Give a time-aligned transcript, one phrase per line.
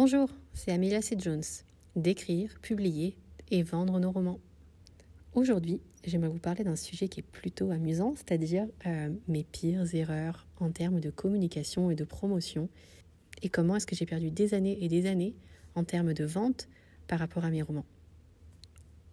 [0.00, 1.16] Bonjour, c'est Amelia C.
[1.18, 1.42] Jones.
[1.96, 3.16] D'écrire, publier
[3.50, 4.38] et vendre nos romans.
[5.34, 10.46] Aujourd'hui, j'aimerais vous parler d'un sujet qui est plutôt amusant, c'est-à-dire euh, mes pires erreurs
[10.60, 12.68] en termes de communication et de promotion,
[13.42, 15.34] et comment est-ce que j'ai perdu des années et des années
[15.74, 16.68] en termes de vente
[17.08, 17.86] par rapport à mes romans.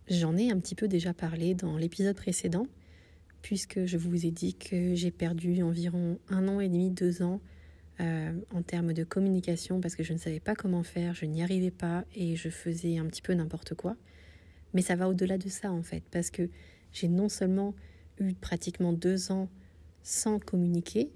[0.08, 2.68] J'en ai un petit peu déjà parlé dans l'épisode précédent,
[3.42, 7.41] puisque je vous ai dit que j'ai perdu environ un an et demi, deux ans
[8.02, 11.41] euh, en termes de communication parce que je ne savais pas comment faire, je n'y
[11.41, 13.95] arrivais pas et je faisais un petit peu n'importe quoi.
[14.73, 16.50] Mais ça va au-delà de ça en fait, parce que
[16.91, 17.73] j'ai non seulement
[18.20, 19.50] eu pratiquement deux ans
[20.03, 21.09] sans communiquer,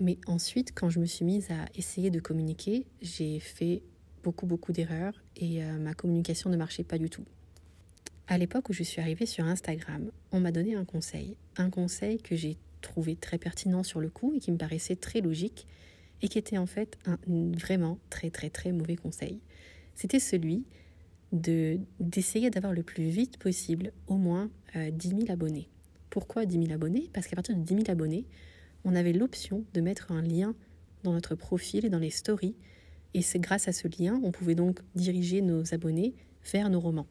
[0.00, 3.82] mais ensuite quand je me suis mise à essayer de communiquer, j'ai fait
[4.24, 7.24] beaucoup beaucoup d'erreurs et euh, ma communication ne marchait pas du tout.
[8.26, 12.18] À l'époque où je suis arrivée sur Instagram, on m'a donné un conseil, un conseil
[12.18, 15.66] que j'ai trouvé très pertinent sur le coup et qui me paraissait très logique
[16.22, 19.40] et qui était en fait un vraiment très très très mauvais conseil.
[19.94, 20.64] C'était celui
[21.32, 25.68] de d'essayer d'avoir le plus vite possible au moins 10 euh, 000 abonnés.
[26.10, 27.10] Pourquoi 10 000 abonnés?
[27.12, 28.26] Parce qu'à partir de 10 000 abonnés,
[28.84, 30.54] on avait l'option de mettre un lien
[31.02, 32.54] dans notre profil et dans les stories.
[33.14, 36.14] Et c'est grâce à ce lien, on pouvait donc diriger nos abonnés
[36.52, 37.06] vers nos romans.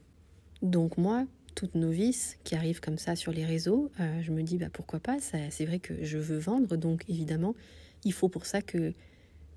[0.62, 4.58] Donc moi, toute novice qui arrive comme ça sur les réseaux, euh, je me dis
[4.58, 7.56] bah pourquoi pas, c'est vrai que je veux vendre, donc évidemment
[8.04, 8.94] il faut pour ça que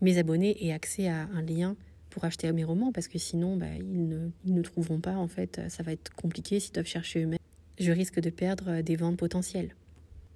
[0.01, 1.77] mes abonnés aient accès à un lien
[2.11, 5.17] pour acheter mes romans, parce que sinon, bah, ils, ne, trouveront pas.
[5.17, 7.41] En fait, ça va être compliqué s'ils doivent chercher eux-mêmes.
[7.79, 9.75] Je risque de perdre des ventes potentielles.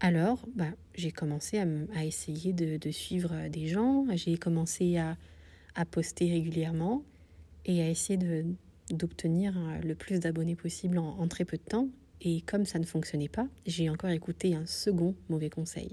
[0.00, 5.16] Alors, bah, j'ai commencé à, essayer de, suivre des gens, j'ai commencé à,
[5.92, 7.04] poster régulièrement
[7.64, 8.18] et à essayer
[8.90, 11.88] d'obtenir le plus d'abonnés possible en très peu de temps.
[12.20, 15.92] Et comme ça ne fonctionnait pas, j'ai encore écouté un second mauvais conseil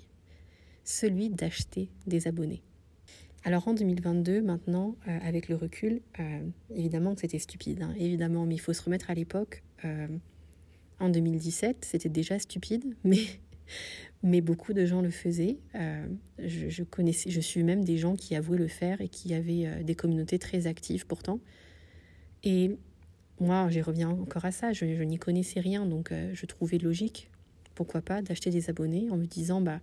[0.85, 2.61] celui d'acheter des abonnés.
[3.43, 6.39] Alors en 2022, maintenant, euh, avec le recul, euh,
[6.73, 9.61] évidemment que c'était stupide, hein, évidemment, mais il faut se remettre à l'époque.
[9.83, 10.07] Euh,
[10.99, 13.21] en 2017, c'était déjà stupide, mais,
[14.23, 15.57] mais beaucoup de gens le faisaient.
[16.39, 19.95] Je, connaissais, je suis même des gens qui avouaient le faire et qui avaient des
[19.95, 21.39] communautés très actives pourtant.
[22.43, 22.77] Et
[23.39, 27.29] moi, j'y reviens encore à ça, je n'y connaissais rien, donc je trouvais logique,
[27.75, 29.81] pourquoi pas, d'acheter des abonnés en me disant, bah,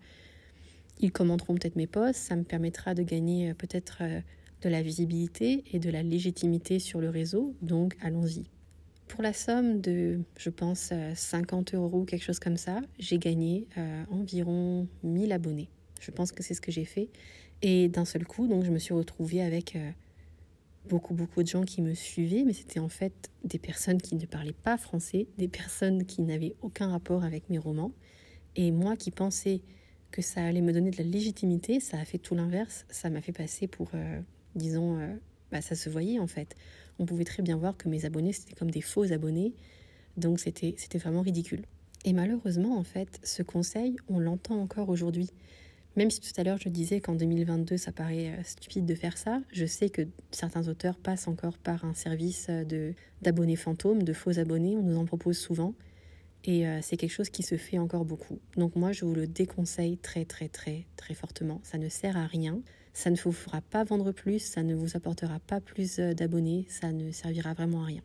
[1.00, 4.20] ils commenteront peut-être mes posts, ça me permettra de gagner euh, peut-être euh,
[4.62, 8.44] de la visibilité et de la légitimité sur le réseau, donc allons-y.
[9.08, 13.66] Pour la somme de, je pense, 50 euh, euros, quelque chose comme ça, j'ai gagné
[14.10, 15.68] environ 1000 abonnés.
[16.00, 17.10] Je pense que c'est ce que j'ai fait.
[17.60, 19.76] Et d'un seul coup, donc, je me suis retrouvée avec
[20.88, 24.24] beaucoup, beaucoup de gens qui me suivaient, mais c'était en fait des personnes qui ne
[24.24, 27.92] parlaient pas français, des personnes qui n'avaient aucun rapport avec mes romans.
[28.56, 29.62] Et moi qui pensais
[30.12, 32.86] que ça allait me donner de la légitimité, ça a fait tout l'inverse.
[32.90, 34.20] Ça m'a fait passer pour, euh,
[34.54, 35.12] disons, euh,
[35.50, 36.54] bah, ça se voyait en fait.
[37.00, 39.54] On pouvait très bien voir que mes abonnés, c'était comme des faux abonnés.
[40.16, 41.62] Donc c'était, vraiment ridicule.
[42.04, 45.30] Et malheureusement, en fait, ce conseil, on l'entend encore aujourd'hui.
[45.96, 49.18] Même si tout à l'heure je disais qu'en 2022 ça paraît euh, stupide de faire
[49.18, 52.48] ça, je sais que certains auteurs passent encore par un service
[53.20, 55.74] d'abonnés fantômes, de faux abonnés, on nous en propose souvent.
[56.44, 58.40] Et euh, c'est quelque chose qui se fait encore beaucoup.
[58.56, 61.60] Donc moi, je vous le déconseille très très très très fortement.
[61.62, 62.60] Ça ne sert à rien.
[62.94, 66.66] Ça ne vous fera pas vendre plus, ça ne vous apportera pas plus euh, d'abonnés,
[66.68, 68.02] ça ne servira vraiment à rien.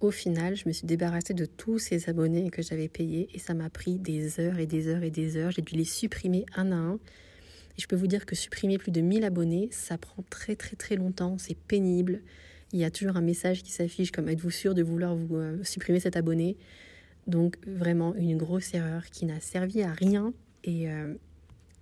[0.00, 3.54] Au final, je me suis débarrassée de tous ces abonnés que j'avais payés et ça
[3.54, 5.50] m'a pris des heures et des heures et des heures.
[5.50, 6.94] J'ai dû les supprimer un à un.
[6.94, 10.74] Et je peux vous dire que supprimer plus de 1000 abonnés, ça prend très très
[10.74, 12.22] très longtemps, c'est pénible.
[12.72, 15.62] Il y a toujours un message qui s'affiche comme êtes-vous sûr de vouloir vous euh,
[15.64, 16.56] supprimer cet abonné?
[17.26, 20.32] Donc vraiment une grosse erreur qui n'a servi à rien
[20.64, 21.14] et euh,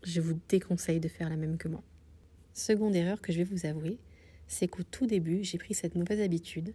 [0.04, 1.82] je vous déconseille de faire la même que moi.
[2.54, 3.98] Seconde erreur que je vais vous avouer,
[4.46, 6.74] c'est qu'au tout début, j'ai pris cette mauvaise habitude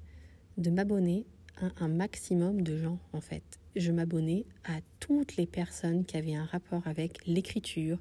[0.58, 1.26] de m'abonner
[1.62, 3.44] à un maximum de gens en fait.
[3.76, 8.00] Je m'abonnais à toutes les personnes qui avaient un rapport avec l'écriture,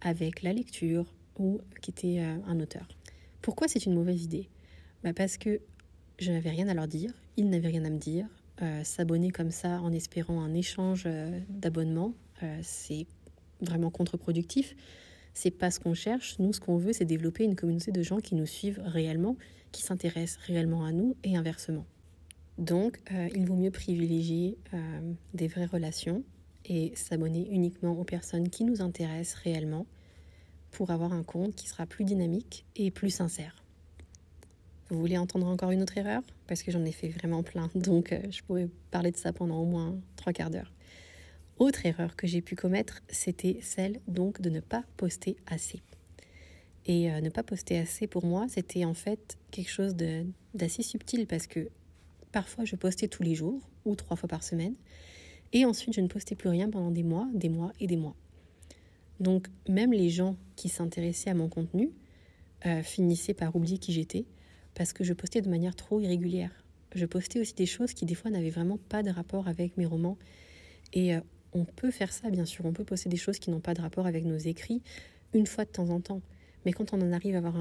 [0.00, 1.06] avec la lecture
[1.38, 2.86] ou qui étaient euh, un auteur.
[3.40, 4.48] Pourquoi c'est une mauvaise idée?
[5.02, 5.60] Bah Parce que
[6.18, 8.26] je n'avais rien à leur dire, ils n'avaient rien à me dire,
[8.62, 13.06] euh, s'abonner comme ça en espérant un échange euh, d'abonnements, euh, c'est
[13.60, 14.76] vraiment contre-productif.
[15.34, 16.38] C'est pas ce qu'on cherche.
[16.38, 19.36] Nous, ce qu'on veut, c'est développer une communauté de gens qui nous suivent réellement,
[19.72, 21.86] qui s'intéressent réellement à nous et inversement.
[22.58, 23.00] Donc,
[23.34, 24.58] il vaut mieux privilégier
[25.32, 26.22] des vraies relations
[26.66, 29.86] et s'abonner uniquement aux personnes qui nous intéressent réellement
[30.70, 33.61] pour avoir un compte qui sera plus dynamique et plus sincère.
[34.92, 36.22] Vous voulez entendre encore une autre erreur?
[36.46, 39.58] Parce que j'en ai fait vraiment plein, donc euh, je pourrais parler de ça pendant
[39.58, 40.70] au moins trois quarts d'heure.
[41.58, 45.80] Autre erreur que j'ai pu commettre, c'était celle donc de ne pas poster assez.
[46.84, 51.46] Et ne pas poster assez pour moi, c'était en fait quelque chose d'assez subtil parce
[51.46, 51.68] que
[52.32, 54.74] parfois je postais tous les jours ou trois fois par semaine.
[55.52, 58.16] Et ensuite, je ne postais plus rien pendant des mois, des mois et des mois.
[59.20, 61.90] Donc, même les gens qui s'intéressaient à mon contenu
[62.66, 64.24] euh, finissaient par oublier qui j'étais
[64.74, 66.50] parce que je postais de manière trop irrégulière.
[66.94, 69.86] Je postais aussi des choses qui, des fois, n'avaient vraiment pas de rapport avec mes
[69.86, 70.18] romans.
[70.92, 71.20] Et euh,
[71.52, 72.64] on peut faire ça, bien sûr.
[72.66, 74.82] On peut poster des choses qui n'ont pas de rapport avec nos écrits
[75.34, 76.20] une fois de temps en temps.
[76.64, 77.56] Mais quand on en arrive à avoir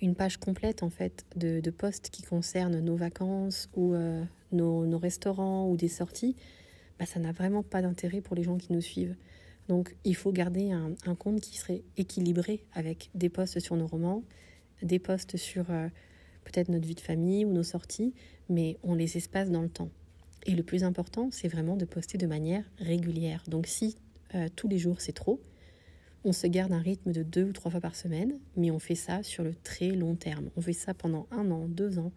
[0.00, 4.22] une page complète, en fait, de, de posts qui concernent nos vacances ou euh,
[4.52, 6.36] nos, restaurants ou des sorties,
[6.98, 9.16] bah, ça n'a vraiment pas d'intérêt pour les gens qui nous suivent.
[9.68, 14.22] Donc il faut garder un, compte qui serait équilibré avec des posts sur nos romans,
[14.84, 15.88] des posts sur euh,
[16.44, 18.14] peut-être notre vie de famille ou nos sorties,
[18.48, 19.90] mais on les espace dans le temps.
[20.46, 23.42] Et le plus important, c'est vraiment de poster de manière régulière.
[23.48, 23.96] Donc si
[24.34, 25.40] euh, tous les jours c'est trop,
[26.24, 28.94] on se garde un rythme de deux ou trois fois par semaine, mais on fait
[28.94, 30.50] ça sur le très long terme.
[30.56, 32.12] On fait ça pendant un an, deux ans,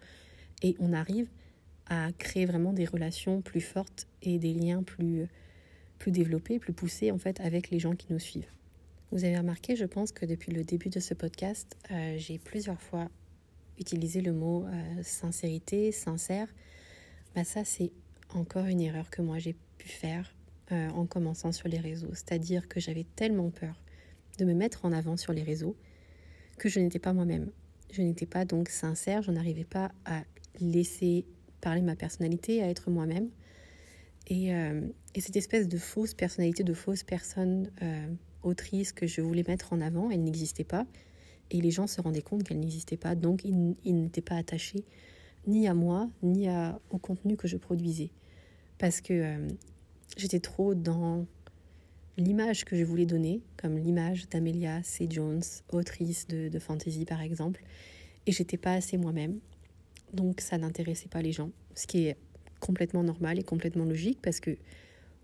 [0.62, 1.28] et on arrive
[1.88, 5.26] à créer vraiment des relations plus fortes et des liens plus,
[6.00, 8.52] plus développés, plus poussés en fait avec les gens qui nous suivent.
[9.12, 12.82] Vous avez remarqué, je pense que depuis le début de ce podcast, euh, j'ai plusieurs
[12.82, 13.08] fois
[13.80, 16.48] utilisé le mot euh, sincérité, sincère.
[17.34, 17.94] Bah ça, c'est
[18.34, 20.36] encore une erreur que moi j'ai pu faire
[20.74, 22.10] euh, en commençant sur les réseaux.
[22.10, 23.82] C'est-à-dire que j'avais tellement peur
[24.40, 25.78] de me mettre en avant sur les réseaux
[26.58, 27.50] que je n'étais pas moi-même.
[27.94, 30.24] Je n'étais pas donc sincère, je n'arrivais pas à
[30.60, 31.24] laisser
[31.62, 33.30] parler ma personnalité, à être moi-même.
[34.30, 37.72] Et, et, cette espèce de fausse personnalité, de fausse personne
[38.44, 40.86] autrice que je voulais mettre en avant, elle n'existait pas.
[41.52, 43.16] Et les gens se rendaient compte qu'elle n'existait pas.
[43.16, 44.84] Donc ils, n'étaient pas attachés
[45.46, 48.12] ni à moi, ni à, au contenu que je produisais.
[48.78, 49.48] Parce que euh,
[50.18, 51.26] j'étais trop dans
[52.18, 55.08] l'image que je voulais donner, comme l'image d'Amelia C.
[55.10, 57.64] Jones, autrice de, de fantasy par exemple.
[58.26, 59.40] Et j'étais pas assez moi-même.
[60.14, 62.18] Donc ça n'intéressait pas les gens, ce qui est
[62.60, 64.58] complètement normal et complètement logique parce que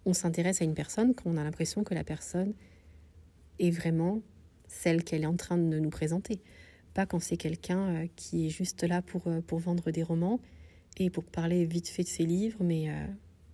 [0.05, 2.53] on s'intéresse à une personne quand on a l'impression que la personne
[3.59, 4.21] est vraiment
[4.67, 6.41] celle qu'elle est en train de nous présenter.
[6.93, 10.39] Pas quand c'est quelqu'un euh, qui est juste là pour, euh, pour vendre des romans
[10.97, 13.05] et pour parler vite fait de ses livres, mais euh,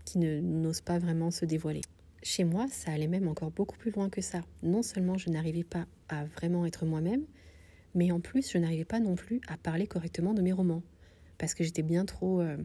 [0.06, 1.82] qui n'ose pas vraiment se dévoiler.
[2.22, 4.42] Chez moi, ça allait même encore beaucoup plus loin que ça.
[4.62, 7.24] Non seulement je n'arrivais pas à vraiment être moi-même,
[7.96, 10.84] mais en plus je n'arrivais pas non plus à parler correctement de mes romans
[11.38, 12.42] parce que j'étais bien trop...
[12.42, 12.58] Euh,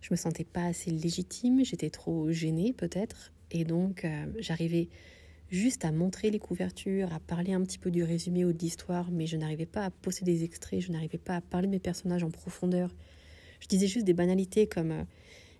[0.00, 4.06] je me sentais pas assez légitime, j'étais trop gênée peut-être, et donc
[4.38, 4.88] j'arrivais
[5.50, 9.10] juste à montrer les couvertures, à parler un petit peu du résumé ou de l'histoire,
[9.10, 11.80] mais je n'arrivais pas à poster des extraits, je n'arrivais pas à parler de mes
[11.80, 12.94] personnages en profondeur.
[13.60, 15.04] Je disais juste des banalités comme euh,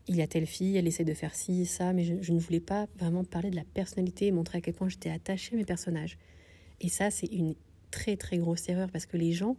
[0.07, 2.39] il y a telle fille, elle essaie de faire ci, ça, mais je, je, ne
[2.39, 5.59] voulais pas vraiment parler de la personnalité et montrer à quel point j'étais attachée à
[5.59, 6.19] mes personnages.
[6.81, 7.55] Et ça, c'est une
[7.91, 9.57] très très grosse erreur parce que les gens,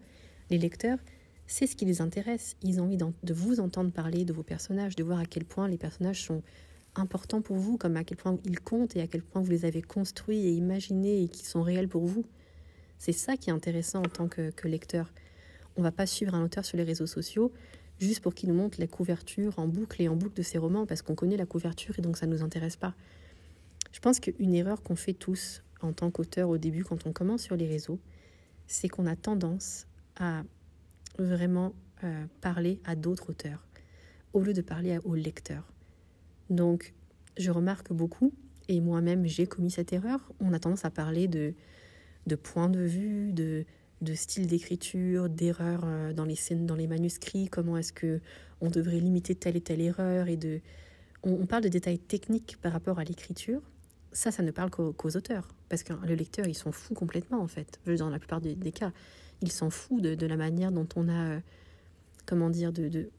[0.49, 0.97] les lecteurs,
[1.45, 2.55] c'est ce qui les intéresse.
[2.63, 5.67] Ils ont envie de vous entendre parler de vos personnages, de voir à quel point
[5.67, 6.41] les personnages sont
[6.95, 9.65] importants pour vous, comme à quel point ils comptent et à quel point vous les
[9.65, 12.25] avez construits et imaginés et qui sont réels pour vous.
[12.97, 15.11] C'est ça qui est intéressant en tant que, lecteur.
[15.77, 17.51] On va pas suivre un auteur sur les réseaux sociaux
[17.99, 20.85] juste pour qu'il nous montre la couverture en boucle et en boucle de ses romans
[20.85, 22.93] parce qu'on connaît la couverture et donc ça ne nous intéresse pas.
[23.91, 27.41] Je pense qu'une erreur qu'on fait tous en tant qu'auteur au début quand on commence
[27.41, 27.99] sur les réseaux,
[28.67, 29.87] c'est qu'on a tendance
[30.17, 30.43] à
[31.17, 31.73] vraiment
[32.03, 33.65] euh, parler à d'autres auteurs
[34.33, 35.71] au lieu de parler aux lecteurs.
[36.51, 36.93] Donc,
[37.37, 38.33] je remarque beaucoup,
[38.67, 41.55] et moi-même j'ai commis cette erreur, on a tendance à parler de,
[42.35, 43.63] points de vue, de,
[44.01, 48.19] de style d'écriture, d'erreurs euh, dans les scènes, dans les manuscrits, comment est-ce que
[48.59, 50.59] on devrait limiter telle et telle erreur, et de,
[51.23, 53.61] on, parle de détails techniques par rapport à l'écriture.
[54.11, 57.47] Ça, ça ne parle qu'aux auteurs, parce que le lecteur, ils sont fous complètement en
[57.47, 57.79] fait.
[57.97, 58.91] Dans la plupart des cas,
[59.41, 61.39] il s'en fout de, la manière dont on a, euh,
[62.25, 63.09] comment dire, de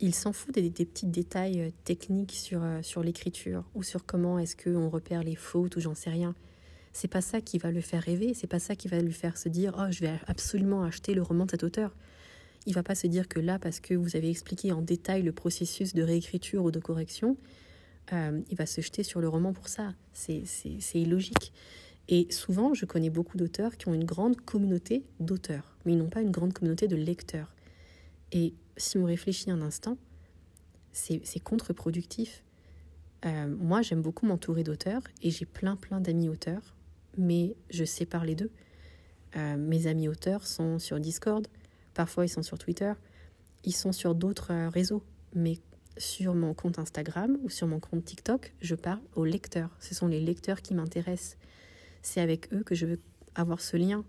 [0.00, 4.38] il s'en fout des, petits détails euh, techniques sur, euh, sur l'écriture ou sur comment
[4.38, 6.34] est-ce qu'on repère les fautes ou j'en sais rien.
[6.92, 9.36] C'est pas ça qui va le faire rêver, c'est pas ça qui va lui faire
[9.36, 11.94] se dire oh je vais absolument acheter le roman de cet auteur.
[12.66, 15.32] Il va pas se dire que là parce que vous avez expliqué en détail le
[15.32, 17.36] processus de réécriture ou de correction,
[18.12, 19.94] il va se jeter sur le roman pour ça.
[20.12, 20.42] C'est
[20.94, 21.52] illogique.
[22.08, 26.08] Et souvent, je connais beaucoup d'auteurs qui ont une grande communauté d'auteurs, mais ils n'ont
[26.08, 27.54] pas une grande communauté de lecteurs.
[28.32, 29.96] Et si on réfléchit un instant,
[30.92, 32.42] c'est contre-productif.
[33.24, 36.74] Euh, moi, j'aime beaucoup m'entourer d'auteurs et j'ai plein, plein d'amis auteurs,
[37.16, 38.50] mais je sépare les deux.
[39.36, 41.46] Euh, mes amis auteurs sont sur Discord,
[41.94, 42.92] parfois ils sont sur Twitter,
[43.64, 45.58] ils sont sur d'autres euh, réseaux, mais
[45.96, 49.70] sur mon compte Instagram ou sur mon compte TikTok, je parle aux lecteurs.
[49.78, 51.36] Ce sont les lecteurs qui m'intéressent
[52.02, 53.00] c'est avec eux que je veux
[53.34, 54.04] avoir ce lien.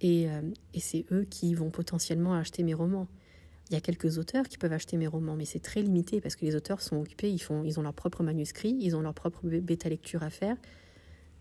[0.00, 0.28] Et,
[0.72, 3.06] et c'est eux qui vont potentiellement acheter mes romans.
[3.70, 6.34] Il y a quelques auteurs qui peuvent acheter mes romans, mais c'est très limité parce
[6.34, 9.14] que les auteurs sont occupés, ils, font, ils ont leur propre manuscrit, ils ont leur
[9.14, 10.56] propre bêta lecture à faire,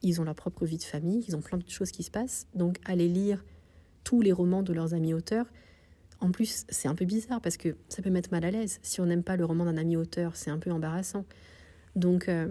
[0.03, 2.45] ils ont leur propre vie de famille, ils ont plein de choses qui se passent.
[2.53, 3.43] Donc aller lire
[4.03, 5.47] tous les romans de leurs amis auteurs,
[6.19, 8.77] en plus c'est un peu bizarre parce que ça peut mettre mal à l'aise.
[8.83, 11.25] Si on n'aime pas le roman d'un ami auteur, c'est un peu embarrassant.
[11.95, 12.47] Donc euh,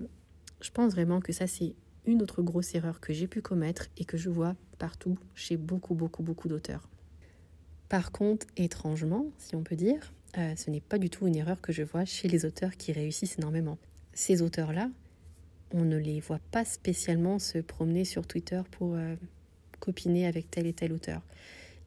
[0.60, 4.04] je pense vraiment que ça c'est une autre grosse erreur que j'ai pu commettre et
[4.04, 6.88] que je vois partout chez beaucoup, beaucoup, beaucoup d'auteurs.
[7.88, 11.60] Par contre, étrangement, si on peut dire, euh, ce n'est pas du tout une erreur
[11.60, 13.78] que je vois chez les auteurs qui réussissent énormément.
[14.12, 14.90] Ces auteurs-là,
[15.72, 19.16] on ne les voit pas spécialement se promener sur Twitter pour euh,
[19.80, 21.22] copiner avec tel et tel auteur.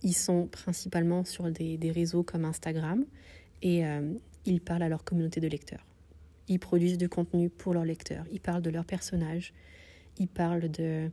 [0.02, 3.06] Ils sont principalement sur des, réseaux comme Instagram
[3.62, 4.14] et euh,
[4.46, 5.86] ils parlent à leur communauté de lecteurs.
[6.48, 9.54] Ils produisent du contenu pour leurs lecteurs, ils parlent de leurs personnages,
[10.18, 11.10] ils parlent de,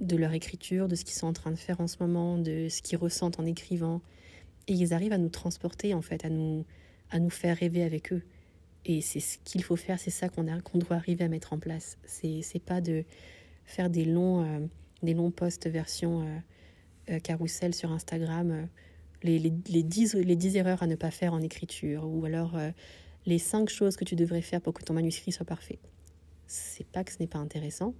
[0.00, 2.68] de leur écriture, de ce qu'ils sont en train de faire en ce moment, de
[2.68, 4.00] ce qu'ils ressentent en écrivant.
[4.66, 6.64] Et ils arrivent à nous transporter, en fait, à nous,
[7.10, 8.22] à nous faire rêver avec eux.
[8.84, 11.58] Et c'est ce qu'il faut faire, c'est ça qu'on qu'on doit arriver à mettre en
[11.58, 11.98] place.
[12.06, 13.04] C'est pas de
[13.64, 16.38] faire des longs, euh, longs posts version euh,
[17.10, 18.68] euh, carrousel sur Instagram,
[19.22, 22.56] les, les, les, 10, les 10 erreurs à ne pas faire en écriture, ou alors
[23.26, 25.78] les 5 choses que tu devrais faire pour que ton manuscrit soit parfait.
[26.46, 27.94] C'est pas que ce n'est pas intéressant,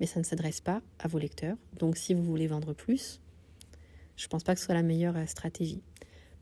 [0.00, 1.56] mais ça ne s'adresse pas à vos lecteurs.
[1.78, 3.20] Donc si vous voulez vendre plus,
[4.16, 5.82] je ne pense pas que ce soit la meilleure euh, stratégie.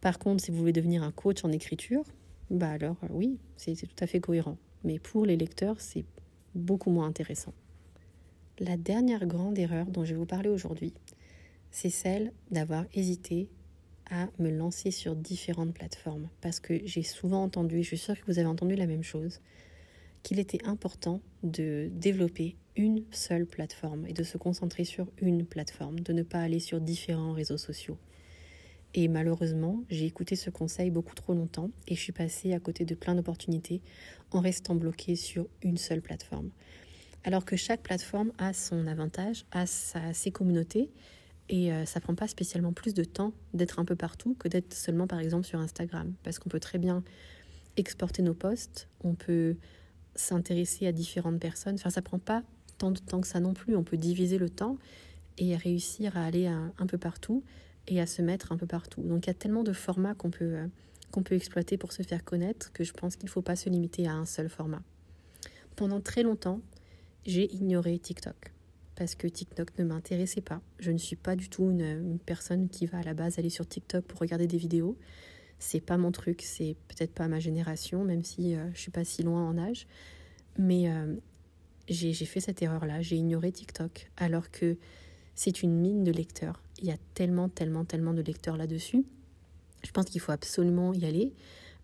[0.01, 2.05] Par contre, si vous voulez devenir un coach en écriture,
[2.51, 4.59] bah alors euh, oui, c'est tout à fait cohérent.
[4.85, 6.05] Mais pour les lecteurs, c'est
[6.55, 7.55] beaucoup moins intéressant.
[8.59, 10.93] La dernière grande erreur dont je vais vous parler aujourd'hui,
[11.71, 13.49] c'est celle d'avoir hésité
[14.11, 16.29] à me lancer sur différentes plateformes.
[16.41, 19.03] Parce que j'ai souvent entendu, et je suis sûre que vous avez entendu la même
[19.03, 19.41] chose,
[20.23, 26.00] qu'il était important de développer une seule plateforme et de se concentrer sur une plateforme,
[26.00, 27.99] de ne pas aller sur différents réseaux sociaux.
[28.95, 32.85] Et malheureusement, j'ai écouté ce conseil beaucoup trop longtemps et je suis passée à côté
[32.85, 33.81] de plein d'opportunités
[34.31, 36.50] en restant bloquée sur une seule plateforme.
[37.25, 40.91] Alors que chaque plateforme a son avantage, a ses communautés
[41.49, 44.75] et euh, ça prend pas spécialement plus de temps d'être un peu partout que d'être
[44.75, 47.02] seulement par exemple sur Instagram parce qu'on peut très bien
[47.76, 49.57] exporter nos posts, on peut
[50.14, 51.75] s'intéresser à différentes personnes.
[51.75, 52.43] Enfin, ça prend pas
[52.83, 53.77] tant de temps que ça non plus.
[53.77, 54.77] On peut diviser le temps
[55.39, 57.45] et réussir à aller un, peu partout
[57.87, 59.03] et à se mettre un peu partout.
[59.03, 60.67] Donc il y a tellement de formats qu'on peut, euh,
[61.12, 63.71] qu'on peut exploiter pour se faire connaître que je pense qu'il ne faut pas se
[63.71, 64.83] limiter à un seul format.
[65.77, 66.61] Pendant très longtemps,
[67.25, 68.53] j'ai ignoré TikTok
[68.97, 70.61] parce que TikTok ne m'intéressait pas.
[70.81, 73.67] Je ne suis pas du tout une, personne qui va à la base aller sur
[73.67, 74.97] TikTok pour regarder des vidéos
[75.61, 79.05] c'est pas mon truc, c'est peut-être pas ma génération, même si euh, je suis pas
[79.05, 79.87] si loin en âge.
[80.59, 81.15] Mais euh,
[81.89, 84.77] j'ai fait cette erreur-là, j'ai ignoré TikTok, alors que
[85.35, 86.62] c'est une mine de lecteurs.
[86.81, 89.05] Il y a tellement, tellement, tellement de lecteurs là-dessus.
[89.85, 91.33] Je pense qu'il faut absolument y aller.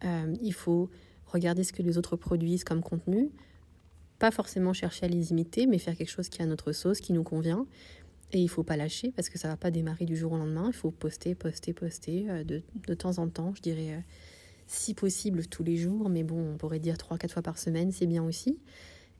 [0.04, 0.90] Euh, il faut
[1.26, 3.30] regarder ce que les autres produisent comme contenu.
[4.18, 7.12] Pas forcément chercher à les imiter, mais faire quelque chose qui a notre sauce, qui
[7.12, 7.66] nous convient.
[8.32, 10.66] Et il faut pas lâcher parce que ça va pas démarrer du jour au lendemain.
[10.68, 13.54] Il faut poster, poster, poster euh, de, de, temps en temps.
[13.56, 14.00] Je dirais euh,
[14.66, 17.90] si possible tous les jours, mais bon, on pourrait dire trois, quatre fois par semaine,
[17.90, 18.58] c'est bien aussi.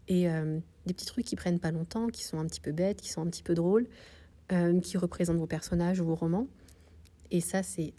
[0.08, 3.00] Et euh, des petits trucs qui prennent pas longtemps, qui sont un petit peu bêtes,
[3.00, 3.86] qui sont un petit peu drôles,
[4.82, 6.46] qui représentent vos personnages ou vos romans.
[7.30, 7.92] Et ça, c'est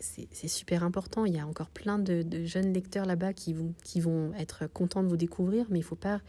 [0.48, 1.26] super important.
[1.26, 5.18] Il y a encore plein de, jeunes lecteurs là-bas qui vont, être contents de vous
[5.18, 6.22] découvrir, mais il faut pas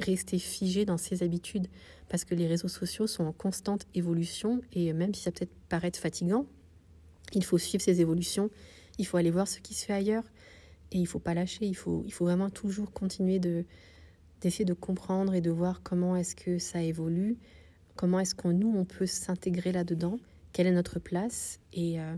[0.00, 1.68] rester figé dans ses habitudes
[2.08, 5.98] parce que les réseaux sociaux sont en constante évolution et même si ça peut paraître
[5.98, 6.44] fatigant,
[7.32, 8.50] il faut suivre ces évolutions,
[8.98, 10.24] il faut aller voir ce qui se fait ailleurs
[10.92, 13.64] et il faut pas lâcher, il faut vraiment toujours continuer de
[14.40, 17.36] d'essayer de comprendre et de voir comment est-ce que ça évolue,
[17.94, 20.18] comment est-ce qu'on nous on peut s'intégrer là-dedans,
[20.52, 22.14] quelle est notre place et euh,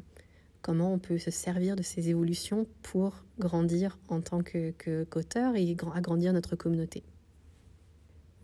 [0.62, 4.72] comment on peut se servir de ces évolutions pour grandir en tant que
[5.04, 7.02] qu'auteur et agrandir notre communauté.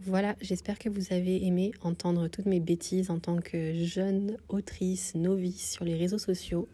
[0.01, 5.15] Voilà, j'espère que vous avez aimé entendre toutes mes bêtises en tant que jeune autrice
[5.15, 6.69] novice sur les réseaux sociaux.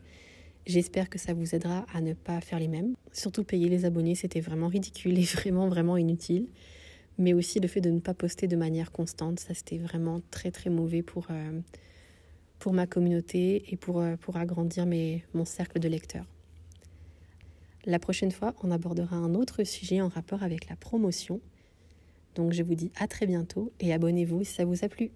[0.66, 2.94] J'espère que ça vous aidera à ne pas faire les mêmes.
[3.12, 6.48] Surtout payer les abonnés, c'était vraiment ridicule et vraiment, vraiment inutile.
[7.18, 10.50] Mais aussi le fait de ne pas poster de manière constante, ça c'était vraiment très
[10.50, 11.60] très mauvais pour, euh,
[12.72, 14.86] ma communauté et pour, euh, agrandir
[15.34, 16.26] mon cercle de lecteurs.
[17.86, 21.40] La prochaine fois, on abordera un autre sujet en rapport avec la promotion.
[22.34, 25.10] Donc je vous dis à très bientôt et abonnez-vous si ça vous a plu.